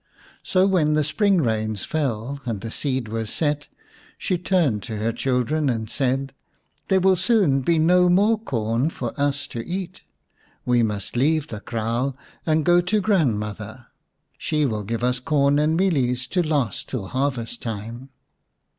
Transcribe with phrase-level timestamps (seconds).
[0.41, 3.67] So when the spring rains fell and the seed was set,
[4.17, 6.33] she turned to her children and said,"
[6.87, 10.01] There will soon be no more corn for us to eat.
[10.65, 12.17] We must leave the kraal
[12.47, 13.89] and go to grandmother.
[14.39, 18.09] She will give us corn and mealies to last till harvest time."